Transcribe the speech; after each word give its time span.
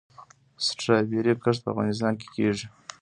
د 0.55 0.59
سټرابیري 0.67 1.33
کښت 1.43 1.61
په 1.63 1.69
افغانستان 1.73 2.13
کې 2.19 2.27
کیږي؟ 2.35 2.67